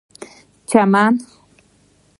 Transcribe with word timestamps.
چمن 0.67 1.15